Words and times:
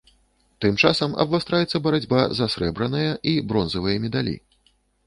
Тым 0.63 0.79
часам 0.87 1.13
абвастраецца 1.25 1.83
барацьба 1.89 2.25
за 2.41 2.51
срэбраныя 2.55 3.15
і 3.35 3.39
бронзавыя 3.53 3.97
медалі. 4.09 4.35